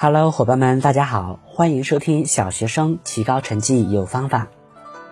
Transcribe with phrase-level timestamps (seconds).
[0.00, 4.46] Hello，伙伴们，大家好，欢迎收听小学生提高成绩有方法。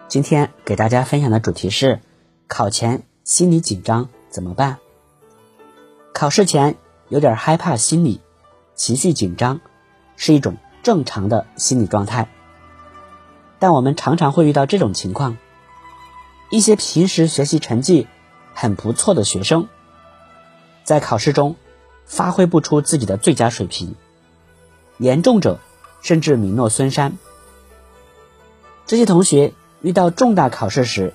[0.07, 1.99] 今天给大家分享的主题是：
[2.47, 4.79] 考前心理紧张怎么办？
[6.15, 6.77] 考试前
[7.09, 8.21] 有点害怕心理，
[8.77, 9.61] 情绪紧张
[10.17, 12.29] 是一种正常的心理状态。
[13.59, 15.37] 但我们常常会遇到这种情况：
[16.49, 18.07] 一些平时学习成绩
[18.55, 19.67] 很不错的学生，
[20.85, 21.57] 在考试中
[22.05, 23.97] 发挥不出自己的最佳水平。
[24.99, 25.59] 严重者
[26.01, 27.17] 甚至名落孙山。
[28.87, 31.13] 这些同学遇到重大考试时，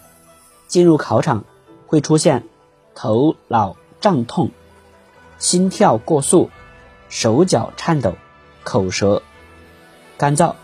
[0.67, 1.45] 进入考场
[1.87, 2.47] 会出现
[2.95, 4.51] 头脑胀痛、
[5.39, 6.49] 心跳过速、
[7.09, 8.15] 手脚颤抖、
[8.63, 9.23] 口舌
[10.17, 10.55] 干燥、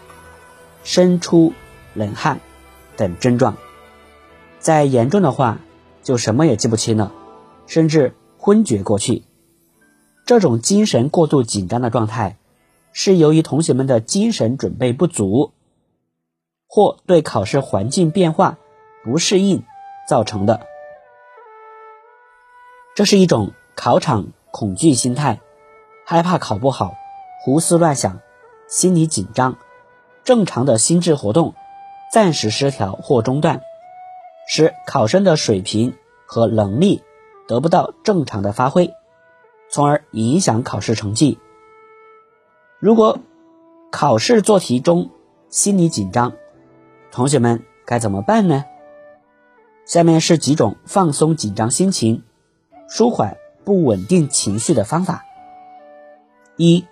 [0.83, 1.53] 身出
[1.93, 2.39] 冷汗
[2.95, 3.57] 等症状。
[4.59, 5.59] 再严重的话，
[6.03, 7.11] 就什么也记不清了，
[7.67, 9.23] 甚至昏厥过去。
[10.25, 12.37] 这种精神过度紧张的状态。
[12.99, 15.53] 是由于同学们的精神准备不足，
[16.67, 18.57] 或对考试环境变化
[19.03, 19.63] 不适应
[20.09, 20.65] 造成的。
[22.95, 25.39] 这是一种考场恐惧心态，
[26.07, 26.95] 害怕考不好，
[27.45, 28.19] 胡思乱想，
[28.67, 29.59] 心理紧张，
[30.23, 31.53] 正常的心智活动
[32.11, 33.61] 暂时失调或中断，
[34.47, 35.93] 使考生的水平
[36.25, 37.03] 和能力
[37.47, 38.91] 得不到正常的发挥，
[39.69, 41.37] 从而影响考试成绩。
[42.79, 43.17] 如果
[43.91, 45.09] 考试做题中
[45.49, 46.33] 心理紧张，
[47.11, 48.65] 同学们该怎么办呢？
[49.85, 52.21] 下面是几种放松紧张心情、
[52.87, 55.25] 舒缓不稳定情绪的方法。
[56.55, 56.85] 一、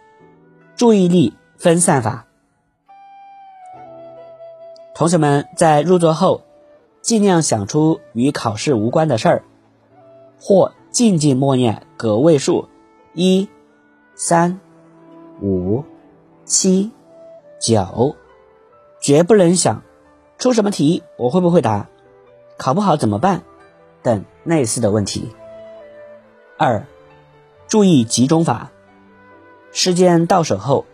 [0.76, 2.26] 注意力分散法。
[4.96, 6.42] 同学们在入座后，
[7.02, 9.44] 尽量想出与考试无关的事儿，
[10.40, 12.70] 或静静默念个位数
[13.14, 13.48] 一、
[14.16, 14.60] 三。
[15.42, 15.84] 五、
[16.46, 16.92] 七、
[17.60, 18.16] 九，
[19.02, 19.84] 绝不能想
[20.38, 21.90] 出什么题我会不会答，
[22.58, 23.44] 考不好怎么办
[24.02, 25.30] 等类似的问题。
[26.58, 26.86] 二、
[27.68, 28.72] 注意集中法。
[29.72, 30.86] 时间到手后，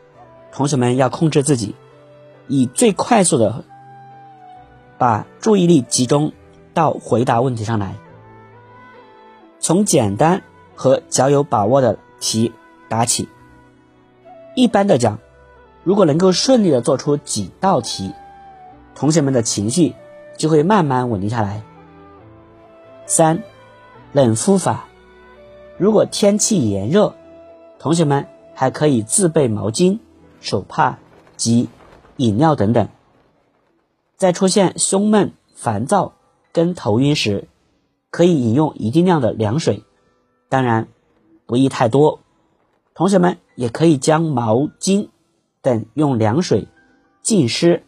[0.51, 1.75] 同学们要控制自己，
[2.47, 3.63] 以最快速的
[4.97, 6.33] 把注意力集中
[6.73, 7.97] 到回答问题上来，
[9.59, 10.41] 从简单
[10.75, 12.51] 和较有把握的题
[12.89, 13.29] 答起。
[14.61, 15.17] 一般的讲，
[15.83, 18.13] 如果能够顺利的做出几道题，
[18.93, 19.95] 同学们的情绪
[20.37, 21.63] 就会慢慢稳定下来。
[23.07, 23.41] 三，
[24.11, 24.85] 冷敷法。
[25.79, 27.15] 如果天气炎热，
[27.79, 29.97] 同学们还可以自备毛巾、
[30.41, 30.99] 手帕
[31.37, 31.67] 及
[32.17, 32.87] 饮料等等。
[34.15, 36.13] 在出现胸闷、烦躁
[36.53, 37.47] 跟头晕时，
[38.11, 39.81] 可以饮用一定量的凉水，
[40.49, 40.87] 当然
[41.47, 42.19] 不宜太多。
[43.01, 45.09] 同学们也可以将毛巾
[45.63, 46.67] 等用凉水
[47.23, 47.81] 浸湿，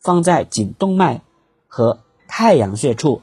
[0.00, 1.22] 放在颈动脉
[1.68, 3.22] 和太阳穴处，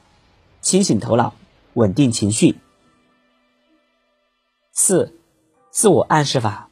[0.62, 1.34] 清醒头脑，
[1.74, 2.58] 稳定情绪。
[4.72, 5.12] 四、
[5.70, 6.70] 自我暗示法。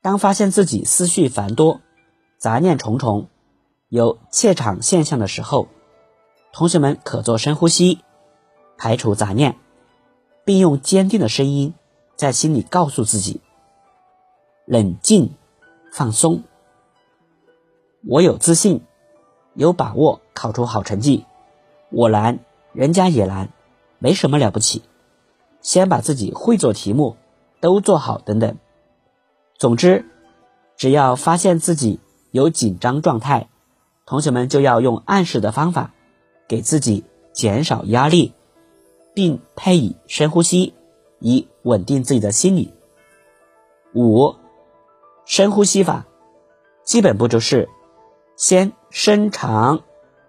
[0.00, 1.82] 当发现自己思绪繁多、
[2.38, 3.28] 杂念重重、
[3.90, 5.68] 有怯场现象的时候，
[6.54, 7.98] 同学们可做深呼吸，
[8.78, 9.58] 排除杂念，
[10.42, 11.74] 并用坚定的声音
[12.16, 13.42] 在心里告诉自己。
[14.66, 15.34] 冷静，
[15.92, 16.42] 放松。
[18.06, 18.80] 我有自信，
[19.52, 21.26] 有把握考出好成绩。
[21.90, 22.38] 我难，
[22.72, 23.50] 人家也难，
[23.98, 24.82] 没什么了不起。
[25.60, 27.16] 先把自己会做题目
[27.60, 28.56] 都做好，等等。
[29.58, 30.06] 总之，
[30.76, 32.00] 只要发现自己
[32.30, 33.48] 有紧张状态，
[34.06, 35.92] 同学们就要用暗示的方法，
[36.48, 37.04] 给自己
[37.34, 38.32] 减少压力，
[39.14, 40.72] 并配以深呼吸，
[41.20, 42.72] 以稳定自己的心理。
[43.94, 44.36] 五。
[45.26, 46.06] 深呼吸法，
[46.84, 47.68] 基本步骤是：
[48.36, 49.82] 先伸长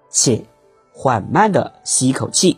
[0.09, 0.45] 且
[0.93, 2.57] 缓慢的吸一口气，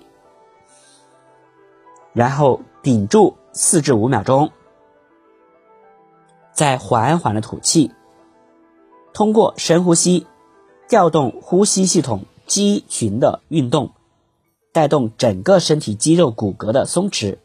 [2.14, 4.52] 然后屏住四至五秒钟，
[6.54, 7.92] 再缓缓的吐气。
[9.14, 10.28] 通过深呼吸，
[10.88, 13.94] 调动呼吸系统肌群的运动，
[14.72, 17.40] 带动整个身体肌肉骨骼的松弛，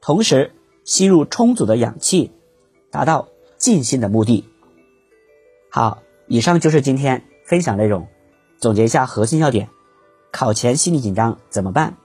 [0.00, 0.54] 同时
[0.84, 2.32] 吸入充足的氧气，
[2.90, 3.28] 达到。
[3.58, 4.48] 静心的目的。
[5.70, 8.08] 好，以上就是今天分享内容。
[8.58, 9.68] 总结一下核心要点：
[10.32, 11.96] 考前心理紧张怎么办？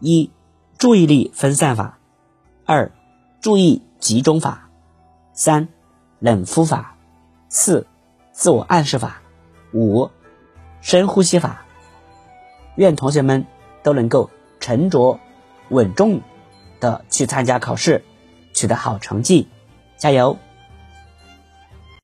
[0.00, 0.30] 一、
[0.76, 1.98] 注意力分散法；
[2.64, 2.92] 二、
[3.40, 4.68] 注意集中法；
[5.32, 5.68] 三、
[6.18, 6.96] 冷敷法；
[7.48, 7.86] 四、
[8.32, 9.22] 自我暗示法；
[9.72, 10.10] 五、
[10.80, 11.64] 深呼吸法。
[12.76, 13.44] 愿同学们
[13.82, 14.30] 都能够
[14.60, 15.18] 沉着
[15.70, 16.20] 稳重
[16.78, 18.04] 的去参加考试，
[18.52, 19.48] 取得好成绩，
[19.96, 20.36] 加油！